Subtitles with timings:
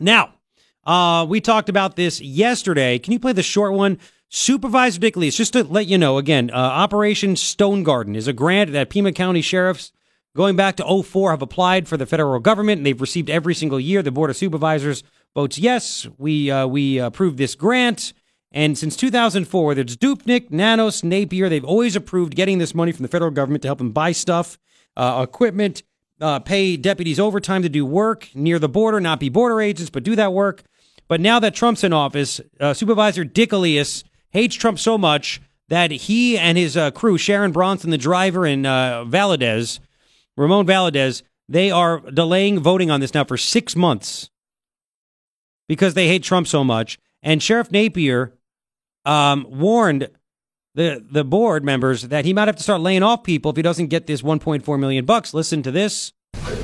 [0.00, 0.34] Now,
[0.84, 2.98] uh, we talked about this yesterday.
[2.98, 3.98] Can you play the short one?
[4.32, 8.32] Supervisor Dick Elias, just to let you know again, uh, Operation Stone Garden is a
[8.32, 9.92] grant that Pima County sheriffs
[10.36, 13.80] going back to 04 have applied for the federal government and they've received every single
[13.80, 14.02] year.
[14.02, 15.02] The Board of Supervisors
[15.34, 16.06] votes yes.
[16.16, 18.12] We, uh, we approved this grant.
[18.52, 23.02] And since 2004, whether it's Dupnik, Nanos, Napier, they've always approved getting this money from
[23.02, 24.58] the federal government to help them buy stuff,
[24.96, 25.82] uh, equipment,
[26.20, 30.02] uh, pay deputies overtime to do work near the border, not be border agents, but
[30.02, 30.62] do that work.
[31.08, 35.90] But now that Trump's in office, uh, Supervisor Dick Elias hates Trump so much that
[35.90, 39.78] he and his uh, crew, Sharon Bronson, the driver, and uh, Valadez,
[40.36, 44.30] Ramon Valadez, they are delaying voting on this now for six months
[45.68, 46.98] because they hate Trump so much.
[47.22, 48.32] And Sheriff Napier
[49.04, 50.08] um, warned
[50.74, 53.62] the the board members that he might have to start laying off people if he
[53.62, 55.34] doesn't get this 1.4 million bucks.
[55.34, 56.12] Listen to this.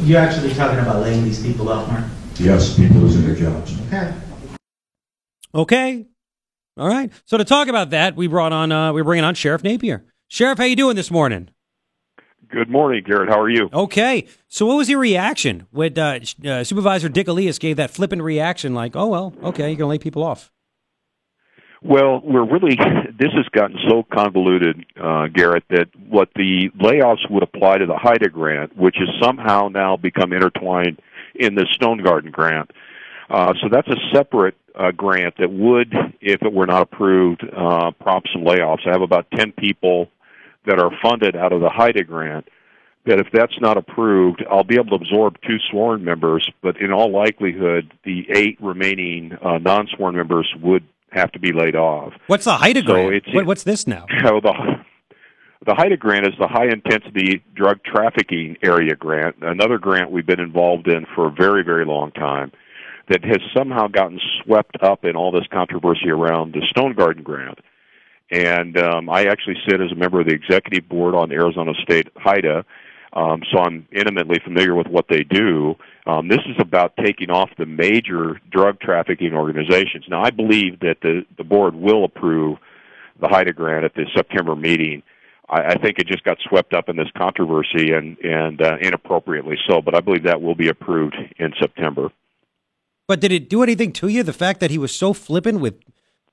[0.03, 2.05] You're actually talking about laying these people off, Mark?
[2.37, 3.79] Yes, people losing their jobs.
[3.87, 4.15] Okay.
[5.55, 6.07] Okay.
[6.79, 7.11] All right.
[7.25, 10.05] So to talk about that, we brought on uh, we're bringing on Sheriff Napier.
[10.29, 11.49] Sheriff, how you doing this morning?
[12.49, 13.29] Good morning, Garret.
[13.29, 13.69] How are you?
[13.73, 14.27] Okay.
[14.49, 18.75] So what was your reaction when uh, uh, Supervisor Dick Elias gave that flippant reaction
[18.75, 20.53] like, oh, well, okay, you're going to lay people off?
[21.89, 22.77] Well, we're really,
[23.19, 27.95] this has gotten so convoluted, uh, Garret, that what the layoffs would apply to the
[27.95, 31.01] HIDTA grant, which has somehow now become intertwined
[31.37, 32.73] in the Stone Garden grant.
[33.31, 37.93] Uh, so that's a separate uh, grant that would, if it were not approved, uh,
[38.01, 38.87] prompt some layoffs.
[38.87, 40.09] I have about 10 people
[40.67, 42.49] that are funded out of the HIDTA grant
[43.05, 46.93] that if that's not approved, I'll be able to absorb two sworn members, but in
[46.93, 52.13] all likelihood, the eight remaining uh, non sworn members would have to be laid off.
[52.27, 53.25] What's the HIDTA So grant?
[53.33, 54.07] What, what's this now?
[54.25, 54.53] So the
[55.65, 60.41] the HIDTA grant is the high intensity drug trafficking area grant, another grant we've been
[60.41, 62.53] involved in for a very very long time
[63.09, 67.59] that has somehow gotten swept up in all this controversy around the Stone Garden grant.
[68.31, 72.13] And um, I actually sit as a member of the executive board on Arizona State
[72.17, 72.65] HIDTA,
[73.17, 75.75] um, so I'm intimately familiar with what they do.
[76.07, 80.05] Um, this is about taking off the major drug trafficking organizations.
[80.09, 82.59] Now, I believe that the, the board will approve
[83.19, 85.03] the HIDTA grant at the September meeting.
[85.49, 89.57] I, I think it just got swept up in this controversy and, and uh, inappropriately
[89.67, 92.11] so, but I believe that will be approved in September.
[93.09, 94.25] But did it do anything to you?
[94.25, 95.81] The fact that he was so flippant with,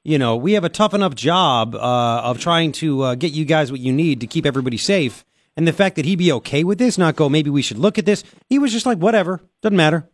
[0.03, 1.79] you know, we have a tough enough job uh,
[2.25, 5.23] of trying to uh, get you guys what you need to keep everybody safe.
[5.55, 7.99] And the fact that he'd be okay with this, not go, maybe we should look
[7.99, 8.23] at this.
[8.49, 10.09] He was just like, whatever, doesn't matter.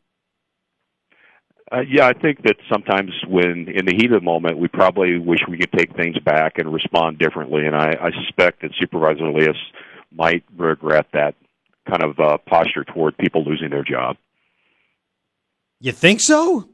[1.71, 5.19] Uh, yeah, I think that sometimes when in the heat of the moment, we probably
[5.19, 7.65] wish we could take things back and respond differently.
[7.65, 9.57] And I, I suspect that Supervisor Elias
[10.11, 11.35] might regret that
[11.87, 14.17] kind of uh, posture toward people losing their job.
[15.79, 16.69] You think so?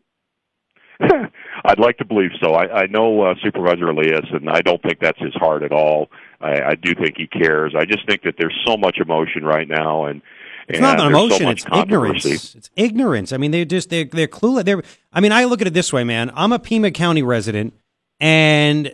[1.66, 2.54] I'd like to believe so.
[2.54, 6.10] I, I know uh, Supervisor Elias, and I don't think that's his heart at all.
[6.42, 7.74] I, I do think he cares.
[7.78, 10.22] I just think that there's so much emotion right now, and
[10.68, 11.50] It's and not an there's so emotion.
[11.50, 12.26] it's ignorance.
[12.56, 13.34] It's ignorance.
[13.34, 14.66] I mean, they're just they're they're clueless.
[14.66, 14.84] They're.
[15.12, 16.32] I mean, I look at it this way, man.
[16.36, 17.74] I'm a Pima County resident,
[18.20, 18.94] and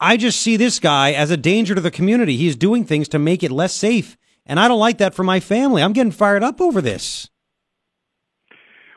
[0.00, 2.36] I just see this guy as a danger to the community.
[2.36, 5.40] He's doing things to make it less safe, and I don't like that for my
[5.40, 5.82] family.
[5.82, 7.30] I'm getting fired up over this.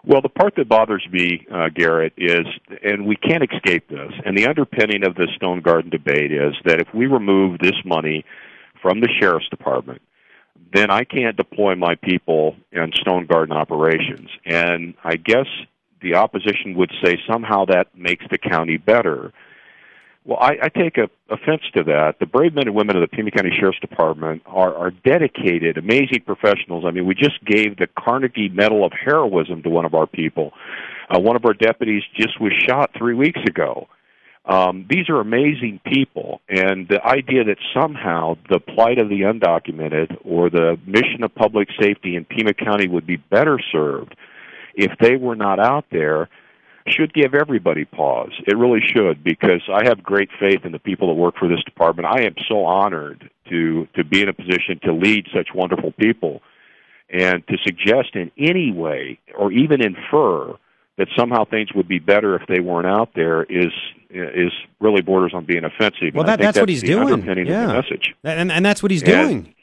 [0.06, 2.46] Well, the part that bothers me, uh, Garret, is,
[2.84, 6.80] and we can't escape this, and the underpinning of the Stone Garden debate is that
[6.80, 8.24] if we remove this money
[8.82, 10.02] from the sheriff's department,
[10.74, 14.30] then I can't deploy my people in Stone Garden operations.
[14.46, 15.48] And I guess
[16.02, 19.34] the opposition would say somehow that makes the county better.
[20.26, 22.16] Well, I, I take a, offense to that.
[22.20, 26.22] The brave men and women of the Pima County Sheriff's Department are, are dedicated, amazing
[26.26, 26.84] professionals.
[26.86, 30.54] I mean, we just gave the Carnegie Medal of Heroism to one of our people.
[31.10, 33.88] Uh, one of our deputies just was shot three weeks ago.
[34.46, 40.18] Um, these are amazing people, and the idea that somehow the plight of the undocumented
[40.24, 44.16] or the mission of public safety in Pima County would be better served
[44.74, 46.30] if they were not out there
[46.90, 48.32] should give everybody pause.
[48.48, 51.64] It really should because I have great faith in the people that work for this
[51.64, 52.08] department.
[52.08, 56.42] I am so honored to to be in a position to lead such wonderful people
[57.10, 60.54] and to suggest in any way or even infer
[60.98, 63.72] that somehow things would be better if they weren't out there is
[64.12, 66.14] is really borders on being offensive.
[66.14, 67.24] Well, that, think that's, what he's doing.
[67.48, 68.14] Yeah, message.
[68.24, 69.12] and and that's what he's And-
[69.44, 69.56] doing.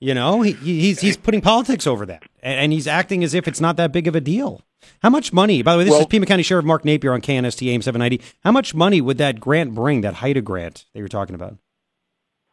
[0.00, 3.48] You know, he, he- he's he's putting politics over that, and he's acting as if
[3.48, 4.60] it's not that big of a deal.
[5.02, 5.62] How much money?
[5.62, 8.24] By the way, this is Pima County Sheriff Mark Napier on KNST AM 790.
[8.42, 10.00] How much money would that grant bring?
[10.02, 11.56] That HIDTA grant that you're talking about?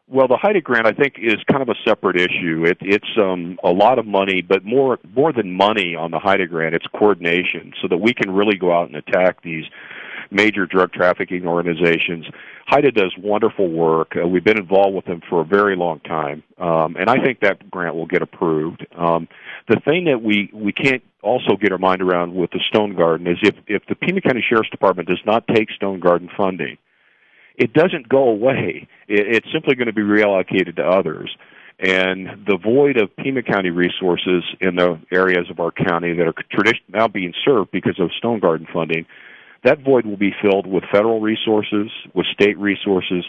[0.08, 2.66] Well, the HIDTA grant, I think, is kind of a separate issue.
[2.66, 6.50] It, it's um, a lot of money, but more more than money on the HIDTA
[6.50, 9.64] grant, it's coordination, so that we can really go out and attack these
[10.30, 12.26] major drug trafficking organizations.
[12.70, 14.12] HIDTA does wonderful work.
[14.16, 17.40] Uh, we've been involved with them for a very long time, um, and I think
[17.40, 18.86] that grant will get approved.
[18.96, 19.28] Um,
[19.68, 23.26] the thing that we we can't also get our mind around with the Stone Garden
[23.26, 26.78] is if if the Pima County Sheriff's Department does not take Stone Garden funding
[27.56, 28.88] it doesn't go away.
[29.08, 31.34] It, it's simply going to be reallocated to others.
[31.78, 36.34] And the void of Pima County resources in the areas of our county that are
[36.50, 39.06] tradition- now being served because of Stone Garden funding,
[39.64, 43.24] that void will be filled with federal resources, with state resources,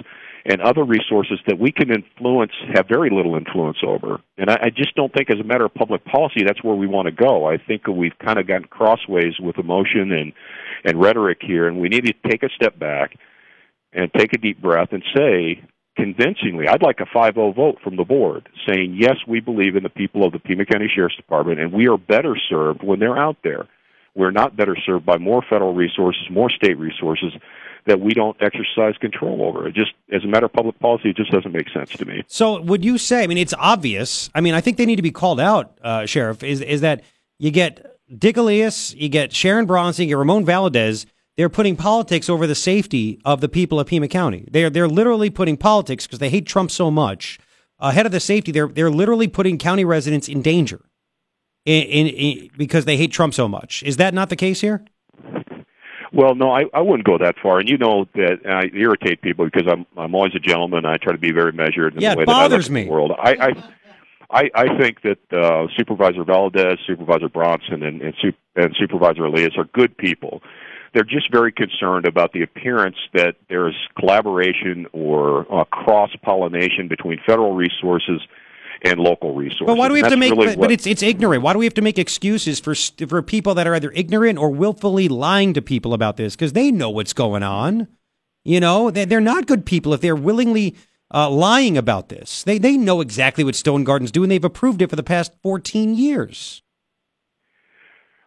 [0.45, 4.19] and other resources that we can influence, have very little influence over.
[4.37, 6.87] And I, I just don't think, as a matter of public policy, that's where we
[6.87, 7.47] want to go.
[7.47, 10.33] I think we've kind of gotten crossways with emotion and
[10.85, 13.15] and rhetoric here, and we need to take a step back
[13.93, 15.63] and take a deep breath and say
[15.95, 19.83] convincingly, I'd like a 5 0 vote from the board saying, yes, we believe in
[19.83, 23.17] the people of the Pima County Sheriff's Department, and we are better served when they're
[23.17, 23.67] out there.
[24.15, 27.33] We're not better served by more federal resources, more state resources
[27.85, 29.67] that we don't exercise control over.
[29.67, 32.23] It just, as a matter of public policy, it just doesn't make sense to me.
[32.27, 33.23] So, would you say?
[33.23, 34.29] I mean, it's obvious.
[34.33, 36.43] I mean, I think they need to be called out, uh, Sheriff.
[36.43, 37.03] Is is that
[37.39, 41.05] you get Dick Elias, you get Sharon Bronson, you get Ramon Valadez
[41.35, 44.47] they're putting politics over the safety of the people of Pima County.
[44.51, 47.39] They're they're literally putting politics because they hate Trump so much
[47.79, 48.51] ahead of the safety.
[48.51, 50.81] They're they're literally putting county residents in danger,
[51.65, 53.83] in, in, in because they hate Trump so much.
[53.83, 54.83] Is that not the case here?
[56.11, 57.59] Well, no, I, I wouldn't go that far.
[57.59, 60.85] And you know that I irritate people because I'm I'm always a gentleman.
[60.85, 62.83] I try to be very measured in yeah, the way it bothers that I me.
[62.85, 63.11] the world.
[63.17, 63.63] I, I
[64.29, 68.15] I, I think that uh, Supervisor Valdez, Supervisor Bronson, and, and,
[68.55, 70.41] and Supervisor Elias are good people
[70.93, 77.19] they're just very concerned about the appearance that there's collaboration or uh, cross pollination between
[77.25, 78.21] federal resources
[78.83, 79.65] and local resources.
[79.65, 80.31] But why do we have to make?
[80.31, 81.41] Really but, what, but it's it's ignorant.
[81.41, 82.75] Why do we have to make excuses for
[83.07, 86.35] for people that are either ignorant or willfully lying to people about this?
[86.35, 87.87] Because they know what's going on.
[88.43, 90.75] You know, they, they're not good people if they're willingly
[91.13, 92.43] uh, lying about this.
[92.43, 95.33] They they know exactly what Stone Garden's do, and They've approved it for the past
[95.41, 96.61] fourteen years.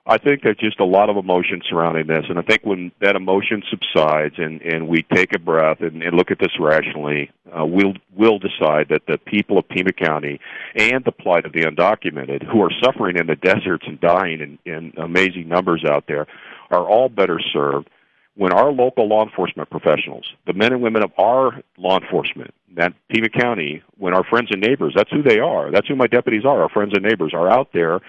[0.08, 3.16] I think there's just a lot of emotion surrounding this, and I think when that
[3.16, 7.66] emotion subsides and and we take a breath and, and look at this rationally, uh,
[7.66, 10.38] we'll we'll decide that the people of Pima County
[10.76, 14.72] and the plight of the undocumented, who are suffering in the deserts and dying in,
[14.72, 16.28] in amazing numbers out there,
[16.70, 17.90] are all better served
[18.36, 22.92] when our local law enforcement professionals, the men and women of our law enforcement, that
[23.08, 25.72] Pima County, when our friends and neighbors, that's who they are.
[25.72, 26.62] That's who my deputies are.
[26.62, 28.00] Our friends and neighbors are out there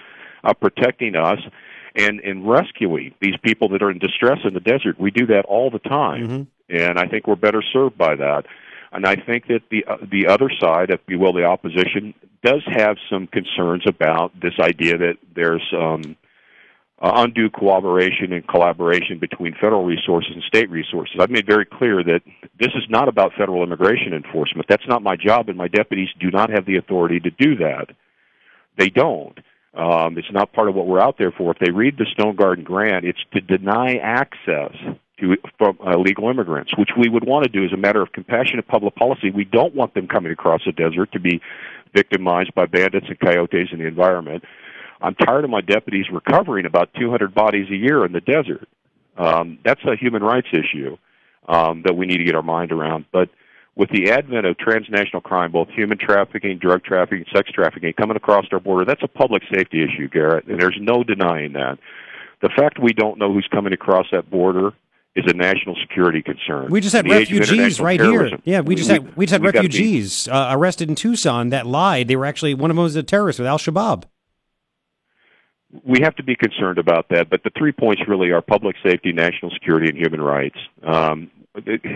[0.43, 1.39] uh, protecting us
[1.97, 4.99] and in rescuing these people that are in distress in the desert.
[4.99, 6.75] We do that all the time, mm-hmm.
[6.75, 8.45] and I think we're better served by that.
[8.91, 12.13] And I think that the uh, the other side, if you will, the opposition,
[12.43, 16.15] does have some concerns about this idea that there's um,
[17.01, 21.17] uh, undue cooperation and collaboration between federal resources and state resources.
[21.19, 22.21] I've made very clear that
[22.59, 24.67] this is not about federal immigration enforcement.
[24.69, 27.89] That's not my job, and my deputies do not have the authority to do that.
[28.77, 29.37] They don't.
[29.73, 31.51] Um, it's not part of what we're out there for.
[31.51, 34.73] If they read the Stone Garden grant, it's to deny access
[35.19, 38.11] to from uh, illegal immigrants, which we would want to do as a matter of
[38.11, 39.29] compassionate public policy.
[39.29, 41.41] We don't want them coming across the desert to be
[41.93, 44.43] victimized by bandits and coyotes in the environment.
[45.01, 48.67] I'm tired of my deputies recovering about 200 bodies a year in the desert.
[49.17, 50.97] Um, that's a human rights issue
[51.47, 53.05] um, that we need to get our mind around.
[53.11, 53.29] But
[53.77, 58.45] with the advent of transnational crime, both human trafficking, drug trafficking, sex trafficking coming across
[58.51, 61.77] our border, that's a public safety issue, Garret, and there's no denying that.
[62.41, 64.71] The fact we don't know who's coming across that border
[65.15, 66.71] is a national security concern.
[66.71, 68.55] We just had In the age of refugees right terrorism, here.
[68.55, 71.67] Yeah, we just we, had we just had we refugees uh, arrested in Tucson that
[71.67, 72.07] lied.
[72.07, 74.03] They were actually one of them was a terrorist with Al Shabaab.
[75.83, 77.29] we have to be concerned about that.
[77.29, 80.57] But the three points really are public safety, national security, and human rights.
[80.83, 81.31] Um,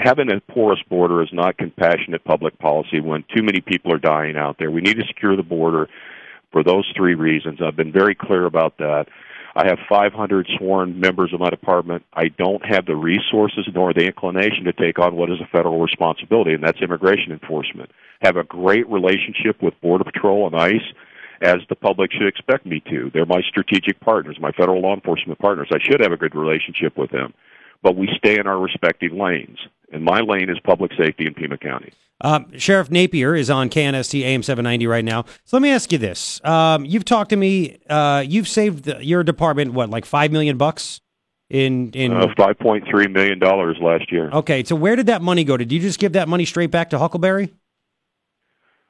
[0.04, 4.38] having a porous border is not compassionate public policy when too many people are dying
[4.38, 4.72] out there.
[4.72, 5.88] We need to secure the border
[6.52, 7.60] for those three reasons.
[7.62, 9.06] I've been very clear about that.
[9.56, 12.06] I have 500 sworn members of my department.
[12.14, 15.82] I don't have the resources nor the inclination to take on what is a federal
[15.82, 17.92] responsibility, and that's immigration enforcement.
[18.22, 20.94] Have a great relationship with Border Patrol and ICE
[21.42, 23.12] as the public should expect me to.
[23.14, 25.70] They're my strategic partners, my federal law enforcement partners.
[25.74, 27.34] I should have a good relationship with them.
[27.84, 29.58] But we stay in our respective lanes.
[29.92, 31.92] And my lane is public safety in Pima County.
[32.22, 35.24] Um, Sheriff Napier is on KNST AM 790 right now.
[35.44, 37.80] So let me ask you this: um, You've talked to me.
[37.90, 41.02] Uh, you've saved the, your department what, like five million bucks
[41.50, 42.14] in in.
[42.14, 44.30] Uh, $5.3 million last year.
[44.32, 45.58] okay, so where did that money go?
[45.58, 47.52] Did you just give that money straight back to Huckelberry?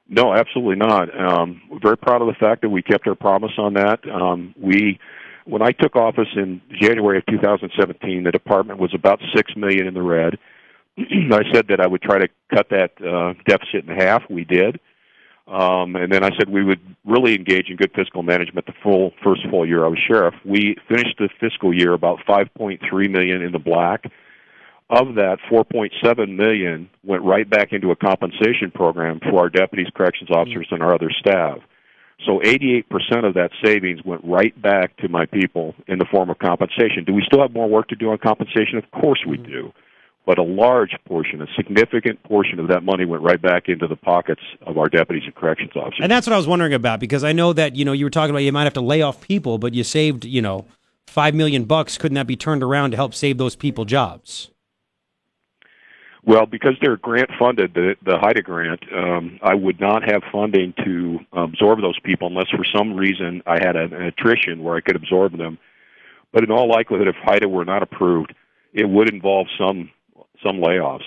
[0.08, 1.08] No, absolutely not.
[1.18, 4.00] Um, we're very proud of the fact that we kept our promise on that.
[4.12, 5.00] Um, we,
[5.46, 9.94] when I took office in January of 2017, the department was about six million in
[9.94, 10.38] the red.
[10.98, 14.24] I said that I would try to cut that uh, deficit in half.
[14.30, 14.80] We did.
[15.48, 19.12] Um, and then I said we would really engage in good fiscal management the full
[19.24, 20.36] first full year I was sheriff.
[20.46, 22.80] We finished the fiscal year about 5.3
[23.10, 24.06] million in the black.
[24.90, 30.30] Of that, 4.7 million went right back into a compensation program for our deputies, corrections
[30.30, 31.60] officers, and our other staff.
[32.26, 32.84] So 88%
[33.26, 37.04] of that savings went right back to my people in the form of compensation.
[37.06, 38.78] Do we still have more work to do on compensation?
[38.78, 39.52] Of course we mm-hmm.
[39.52, 39.74] do
[40.26, 43.96] but a large portion, a significant portion of that money went right back into the
[43.96, 46.00] pockets of our deputies and corrections officers.
[46.02, 48.12] And that's what I was wondering about because I know that you know you were
[48.12, 50.66] talking about you might have to lay off people, but you saved you know
[51.08, 51.98] five million bucks.
[51.98, 54.52] Couldn't that be turned around to help save those people jobs?
[56.24, 60.74] Well, because they're grant funded, the the HIDTA grant, um, I would not have funding
[60.86, 64.96] to absorb those people unless for some reason I had an attrition where I could
[64.96, 65.58] absorb them.
[66.32, 68.34] But in all likelihood, if HIDTA were not approved,
[68.74, 69.90] it would involve some
[70.44, 71.06] some layoffs.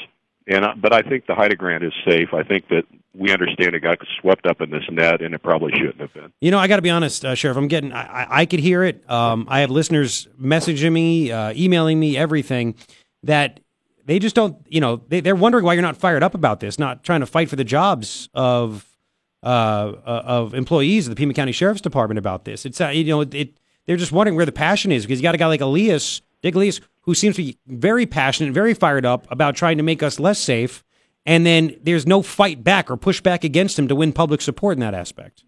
[0.49, 2.35] And but I think the HIDTA grant is safe.
[2.35, 5.73] I think that we understand it got swept up in this net, and it probably
[5.73, 6.33] shouldn't have been.
[6.41, 7.57] You know, I got to be honest, uh, Sheriff.
[7.57, 7.93] I'm getting.
[7.93, 9.09] I, I could hear it.
[9.09, 12.75] Um, I have listeners messaging me, uh, emailing me, everything
[13.23, 13.61] that
[14.07, 14.57] they just don't.
[14.69, 17.27] You know, they, they're wondering why you're not fired up about this, not trying to
[17.27, 18.87] fight for the jobs of
[19.43, 22.65] uh, uh of employees of the Pima County Sheriff's Department about this.
[22.67, 23.59] It's uh, you know, it.
[23.87, 26.55] They're just wondering where the passion is because you got a guy like Elias, Dick
[26.55, 30.19] Elias, who seems to be very passionate, very fired up about trying to make us
[30.19, 30.83] less safe.
[31.27, 34.77] And then there's no fight back or push back against him to win public support
[34.77, 35.45] in that aspect.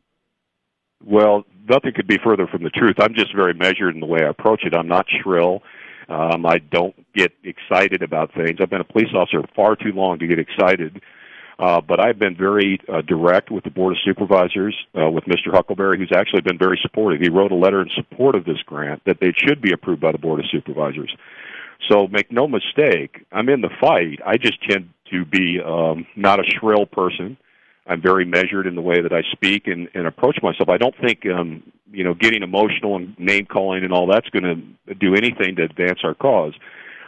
[1.04, 2.96] Well, nothing could be further from the truth.
[2.98, 4.74] I'm just very measured in the way I approach it.
[4.74, 5.62] I'm not shrill.
[6.08, 8.58] Um, I don't get excited about things.
[8.60, 11.00] I've been a police officer far too long to get excited.
[11.58, 15.48] Uh, but I've been very uh, direct with the Board of Supervisors, uh, with Mr.
[15.48, 17.20] Huckelberry, who's actually been very supportive.
[17.20, 20.12] He wrote a letter in support of this grant that they should be approved by
[20.12, 21.16] the Board of Supervisors.
[21.90, 24.20] So make no mistake, I'm in the fight.
[24.24, 27.38] I just tend to be um, not a shrill person.
[27.88, 30.68] I'm very measured in the way that I speak and, and approach myself.
[30.68, 34.74] I don't think um, you know getting emotional and name calling and all that's going
[34.86, 36.54] to do anything to advance our cause.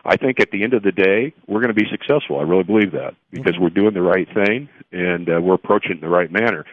[0.05, 2.39] I think at the end of the day, we're going to be successful.
[2.39, 5.95] I really believe that because we're doing the right thing and uh, we're approaching it
[5.97, 6.65] in the right manner.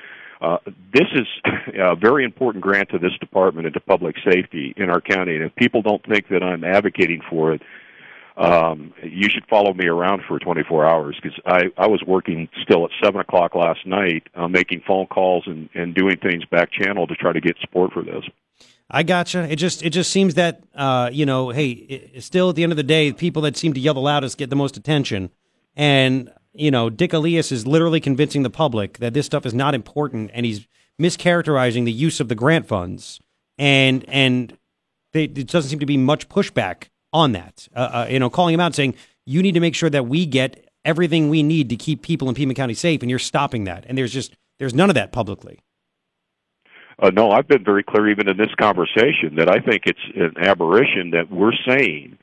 [0.42, 0.58] Uh,
[0.94, 1.28] this is
[1.80, 5.36] a very important grant to this department and to public safety in our county.
[5.36, 7.62] And if people don't think that I'm advocating for it,
[8.38, 12.86] um, you should follow me around for 24 hours because I, I was working still
[12.86, 17.08] at 7 o'clock last night, uh, making phone calls and, and doing things back channel
[17.08, 18.24] to try to get support for this.
[18.90, 19.50] I gotcha.
[19.50, 22.72] It just it just seems that uh, you know, hey, it, still at the end
[22.72, 25.32] of the day, people that seem to yell the loudest get the most attention,
[25.76, 29.74] and you know, Dick Elias is literally convincing the public that this stuff is not
[29.74, 30.68] important, and he's
[31.02, 33.20] mischaracterizing the use of the grant funds,
[33.58, 34.56] and and
[35.14, 37.68] they, it doesn't seem to be much pushback on that.
[37.74, 38.94] Uh, uh, you know, calling him out saying
[39.26, 42.36] you need to make sure that we get everything we need to keep people in
[42.36, 43.86] Pima County safe, and you're stopping that.
[43.88, 45.60] And there's just there's none of that publicly.
[47.00, 50.34] Uh, no, I've been very clear even in this conversation that I think it's an
[50.38, 52.18] aberration that we're saying,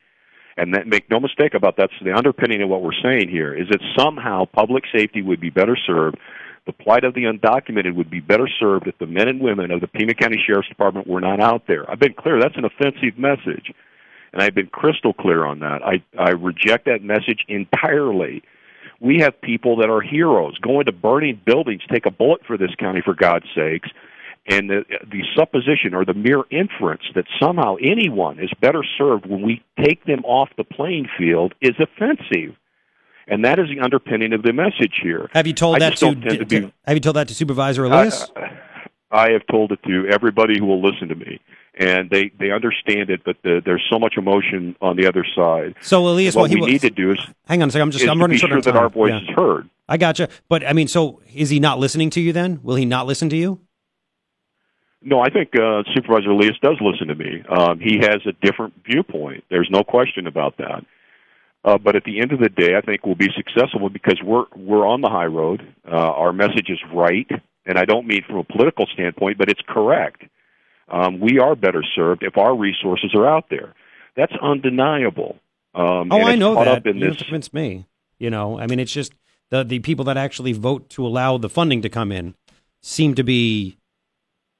[0.57, 3.69] and that make no mistake about that's the underpinning of what we're saying here is
[3.71, 6.19] that somehow public safety would be better served.
[6.65, 9.81] The plight of the undocumented would be better served if the men and women of
[9.81, 11.91] the Pima County Sheriff's Department were not out there.
[11.91, 12.39] I've been clear.
[12.41, 13.73] That's an offensive message
[14.33, 15.81] and I've been crystal clear on that.
[15.85, 18.43] I, I reject that message entirely.
[19.01, 22.75] We have people that are heroes going to burning buildings, take a bullet for this
[22.79, 23.89] county, for God's sakes.
[24.49, 29.43] And the, the supposition or the mere inference that somehow anyone is better served when
[29.43, 32.57] we take them off the playing field is offensive.
[33.29, 35.31] And that is the underpinning of the message here.
[35.33, 37.85] Have you told I that to, to, to be, Have you told that to Supervisor
[37.85, 38.33] Elias?
[38.35, 38.59] I,
[39.13, 41.39] I have told it to everybody who will listen to me
[41.75, 45.75] and they they understand it, but the, there's so much emotion on the other side.
[45.81, 47.83] So Elias, what well, we was, need to do is hang on a second.
[47.83, 49.31] I'm just I'm running short sure of that our voice Yeah.
[49.31, 49.69] is heard.
[49.89, 50.29] I gotcha.
[50.49, 52.33] But I mean, so is he not listening to you?
[52.33, 53.61] Then will he not listen to you?
[55.05, 57.43] No, I think uh, Supervisor Elias does listen to me.
[57.49, 59.43] Um, he has a different viewpoint.
[59.51, 60.85] There's no question about that.
[61.65, 64.45] Uh, but at the end of the day, I think we'll be successful because we're
[64.57, 65.63] we're on the high road.
[65.91, 67.29] Uh, our message is right,
[67.67, 70.25] and I don't mean from a political standpoint, but it's correct.
[70.93, 73.75] Um, we are better served if our resources are out there.
[74.15, 75.39] That's undeniable.
[75.75, 76.69] Um, Oh, I know that.
[76.69, 77.87] Up in you this, convince me.
[78.19, 79.15] You know, I mean, it's just
[79.51, 82.35] the the people that actually vote to allow the funding to come in
[82.83, 83.79] seem to be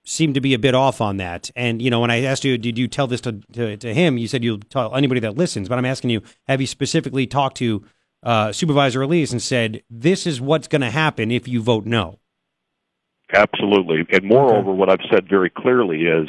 [0.05, 1.51] seem to be a bit off on that.
[1.55, 4.17] And you know, when I asked you, did you tell this to to, to him?
[4.17, 5.69] You said you'll tell anybody that listens.
[5.69, 7.85] But I'm asking you, have you specifically talked to
[8.23, 12.19] uh, Supervisor Elias and said this is what's going to happen if you vote no?
[13.33, 14.07] Absolutely.
[14.11, 16.29] And moreover, what I've said very clearly is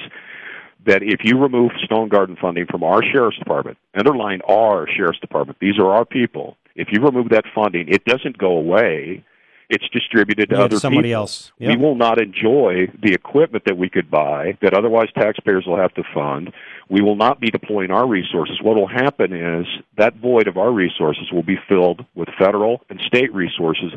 [0.85, 5.57] that if you remove Stone Garden funding from our sheriff's department, underline our sheriff's department,
[5.59, 6.57] these are our people.
[6.75, 9.23] If you remove that funding, it doesn't go away.
[9.69, 11.21] It's distributed to other somebody people.
[11.21, 11.51] else.
[11.59, 15.93] We will not enjoy the equipment that we could buy that otherwise taxpayers will have
[15.95, 16.51] to fund.
[16.89, 18.61] We will not be deploying our resources.
[18.61, 19.65] What will happen is
[19.97, 23.93] that void of our resources will be filled with federal and state resources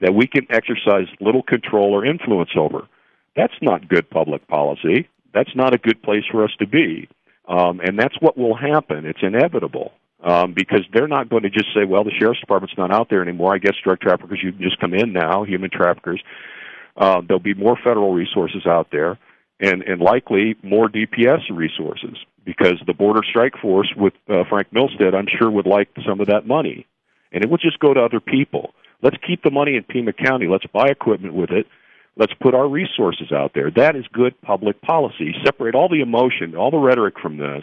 [0.00, 2.88] that we can exercise little control or influence over.
[3.36, 5.08] That's not good public policy.
[5.32, 7.08] That's not a good place for us to be.
[7.48, 9.06] Um, and that's what will happen.
[9.06, 9.92] It's inevitable.
[10.22, 13.22] Um, because they're not going to just say, well, the sheriff's department's not out there
[13.22, 13.54] anymore.
[13.54, 16.22] I guess drug traffickers, you can just come in now, human traffickers.
[16.94, 19.18] Uh, there'll be more federal resources out there
[19.60, 25.14] and, and likely more DPS resources because the Border Strike Force with uh, Frank Milstead,
[25.14, 26.86] I'm sure, would like some of that money.
[27.32, 28.74] And it would just go to other people.
[29.02, 30.48] Let's keep the money in Pima County.
[30.48, 31.66] Let's buy equipment with it.
[32.16, 33.70] Let's put our resources out there.
[33.70, 35.34] That is good public policy.
[35.44, 37.62] Separate all the emotion, all the rhetoric from this.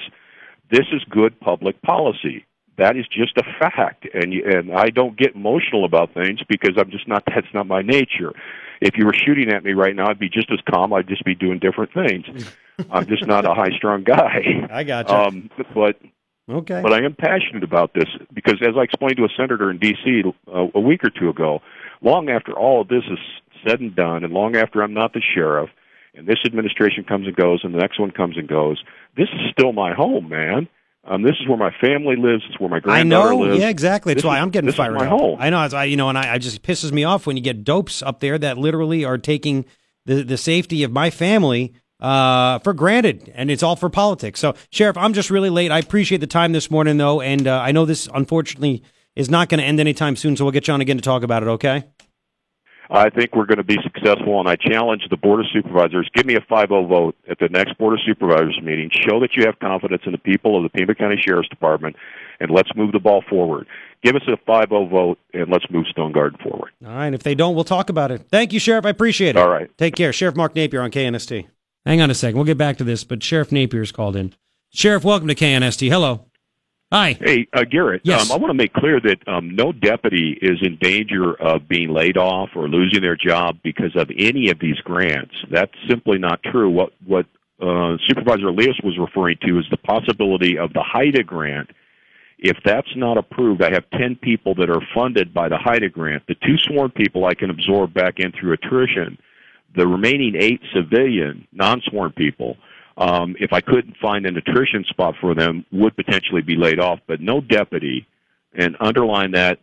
[0.70, 2.46] This is good public policy.
[2.78, 6.76] That is just a fact, and you, and I don't get emotional about things because
[6.78, 7.24] I'm just not.
[7.26, 8.34] That's not my nature.
[8.82, 10.94] If you were shooting at me right now, I'd be just as calm.
[10.94, 12.48] I'd just be doing different things.
[12.92, 14.68] I'm just not a high-strung guy.
[14.72, 15.16] I got you.
[15.16, 16.00] Um, but
[16.48, 16.82] okay.
[16.84, 20.24] but I am passionate about this because, as I explained to a senator in D.C.
[20.48, 21.62] Uh, a week or two ago,
[22.02, 23.18] long after all of this is
[23.68, 25.72] said and done, and long after I'm not the sheriff,
[26.16, 28.82] and this administration comes and goes, and the next one comes and goes,
[29.16, 30.68] this is still my home, man.
[31.04, 32.44] Um, this is where my family lives.
[32.50, 33.38] It's where my I granddaughter know.
[33.40, 33.60] lives.
[33.62, 34.14] Yeah, exactly.
[34.14, 35.20] That's This why is- I'm getting this is fired my up.
[35.20, 35.38] home.
[35.40, 35.64] I know.
[35.64, 38.02] It's, I, you know, and I, I just pisses me off when you get dopes
[38.02, 39.64] up there that literally are taking
[40.06, 44.40] the the safety of my family uh, for granted, and it's all for politics.
[44.40, 45.72] So, Sheriff, I'm just really late.
[45.72, 48.84] I appreciate the time this morning, though, and uh, I know this unfortunately
[49.16, 50.36] is not going to end anytime soon.
[50.36, 51.48] So we'll get you on again to talk about it.
[51.48, 51.86] Okay.
[52.90, 56.10] I think we're going to be successful, and I challenge the Board of Supervisors.
[56.14, 58.90] Give me a 5-0 vote at the next Board of Supervisors meeting.
[58.92, 61.96] Show that you have confidence in the people of the Pima County Sheriff's Department,
[62.40, 63.68] and let's move the ball forward.
[64.04, 66.72] Give us a 5-0 vote, and let's move Stone Garden forward.
[66.86, 67.14] All right.
[67.14, 68.28] If they don't, we'll talk about it.
[68.32, 68.86] Thank you, Sheriff.
[68.86, 69.38] I appreciate it.
[69.38, 69.76] All right.
[69.78, 70.14] Take care.
[70.14, 71.48] Sheriff Mark Napier on KNST.
[71.86, 72.36] Hang on a second.
[72.36, 74.34] We'll get back to this, but Sheriff Napier's called in.
[74.70, 75.90] Sheriff, welcome to KNST.
[75.90, 76.26] Hello.
[76.92, 77.18] Hi.
[77.20, 78.32] Hey, uh, Garret, Yes.
[78.32, 81.90] um, I want to make clear that um, no deputy is in danger of being
[81.90, 85.36] laid off or losing their job because of any of these grants.
[85.52, 86.70] That's simply not true.
[86.70, 87.26] What what
[87.62, 91.72] uh, Supervisor Elias was referring to is the possibility of the HIDTA grant.
[92.40, 96.24] If that's not approved, I have 10 people that are funded by the HIDTA grant.
[96.28, 99.18] The two sworn people I can absorb back in through attrition.
[99.76, 102.56] The remaining eight civilian, non-sworn people,
[102.98, 107.00] um, if I couldn't find an attrition spot for them, would potentially be laid off.
[107.08, 108.08] But no deputy,
[108.54, 109.60] and underline that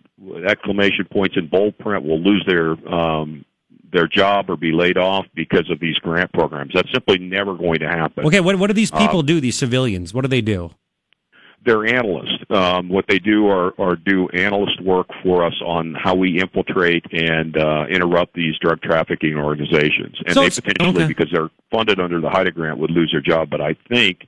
[0.46, 3.44] exclamation points in bold print, will lose their um,
[3.92, 6.72] their job or be laid off because of these grant programs.
[6.74, 8.24] That's simply never going to happen.
[8.26, 9.40] Okay, what what do these people Um, do?
[9.40, 10.70] These civilians, what do they do?
[11.64, 12.44] They're analysts.
[12.50, 17.04] Um, what they do are, are do analyst work for us on how we infiltrate
[17.12, 20.16] and uh, interrupt these drug trafficking organizations.
[20.26, 21.06] And So they potentially, okay.
[21.06, 23.48] because they're funded under the HIDTA grant, would lose their job.
[23.50, 24.26] But I think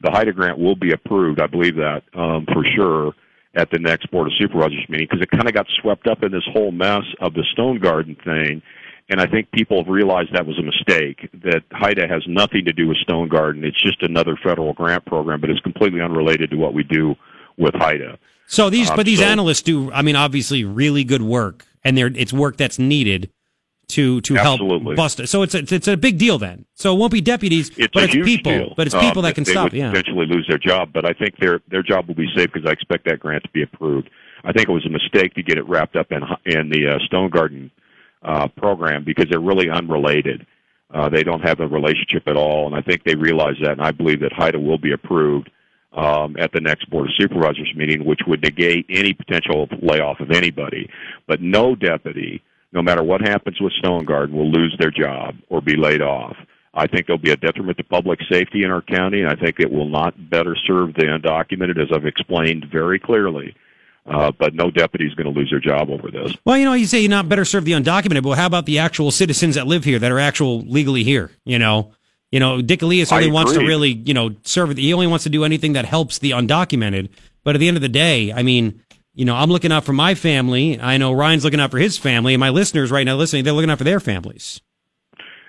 [0.00, 1.40] the HIDTA grant will be approved.
[1.40, 3.12] I believe that um, for sure
[3.54, 6.32] at the next Board of Supervisors meeting because it kind of got swept up in
[6.32, 8.62] this whole mess of the Stone Garden thing.
[9.10, 12.72] And I think people have realized that was a mistake, that HIDTA has nothing to
[12.72, 13.64] do with Stone Garden.
[13.64, 17.16] It's just another federal grant program, but it's completely unrelated to what we do
[17.58, 18.18] with HIDTA.
[18.46, 19.92] So these, um, but these so- analysts do.
[19.92, 23.30] I mean, obviously, really good work, and they're it's work that's needed
[23.88, 24.84] to to Absolutely.
[24.86, 25.26] help bust it.
[25.28, 26.64] So it's a, it's a big deal then.
[26.76, 28.52] So it won't be deputies, It's but it's people.
[28.52, 28.74] deal.
[28.76, 29.64] But it's Um, people that can they stop.
[29.64, 29.90] would Yeah.
[29.90, 32.72] potentially lose their job, but I think their their job will be safe because I
[32.72, 34.08] expect that grant to be approved.
[34.44, 36.98] I think it was a mistake to get it wrapped up in in the uh,
[37.06, 37.70] Stone Garden
[38.22, 40.46] uh, program because they're really unrelated.
[40.92, 43.72] Uh, they don't have a relationship at all, and I think they realize that.
[43.72, 45.50] And I believe that HIDTA will be approved
[45.92, 50.30] um, at the next Board of Supervisors meeting, which would negate any potential layoff of
[50.30, 50.88] anybody.
[51.26, 55.60] But no deputy, no matter what happens with Stone Garden, will lose their job or
[55.60, 56.36] be laid off.
[56.72, 59.58] I think there'll be a detriment to public safety in our county, and I think
[59.58, 63.56] it will not better serve the undocumented, as I've explained very clearly.
[64.06, 66.34] Uh, but no deputy is going to lose their job over this.
[66.44, 68.78] Well, you know, you say you're not better serve the undocumented, but how about the
[68.78, 71.30] actual citizens that live here that are actual legally here?
[71.44, 71.92] You know,
[72.32, 74.76] you know, Dick Elias only wants to really, you know, serve.
[74.76, 77.10] He only wants to do anything that helps the undocumented.
[77.44, 78.82] But at the end of the day, I mean,
[79.14, 80.80] you know, I'm looking out for my family.
[80.80, 83.52] I know Ryan's looking out for his family, and my listeners right now listening, they're
[83.52, 84.60] looking out for their families.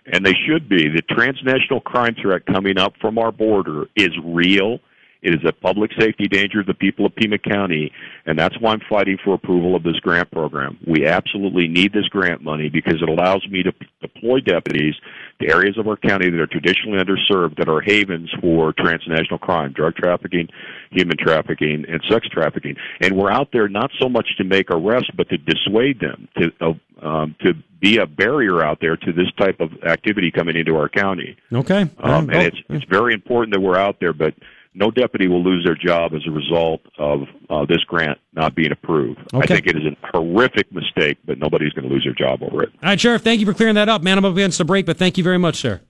[0.06, 0.90] and they should be.
[0.90, 4.80] The transnational crime threat coming up from our border is real.
[5.22, 7.92] It is a public safety danger to the people of Pima County,
[8.26, 10.80] and that's why I'm fighting for approval of this grant program.
[10.86, 14.96] We absolutely need this grant money because it allows me to p- deploy deputies
[15.40, 19.74] to areas of our county that are traditionally underserved, that are havens for transnational crime,
[19.74, 20.48] drug trafficking,
[20.90, 22.76] human trafficking, and sex trafficking.
[23.00, 26.52] And we're out there not so much to make arrests, but to dissuade them, to
[26.62, 30.76] uh, um, to be a barrier out there to this type of activity coming into
[30.78, 31.36] our county.
[31.52, 31.90] Okay.
[32.00, 34.34] Um, and it's it's very important that we're out there, but
[34.74, 38.72] no deputy will lose their job as a result of uh, this grant not being
[38.72, 39.20] approved.
[39.34, 42.64] I think it is a horrific mistake, but nobody's going to lose their job over
[42.64, 42.70] it.
[42.82, 44.02] All right, Sheriff, thank you for clearing that up.
[44.02, 45.82] Man, I'm up against the break, but thank you very much, sir.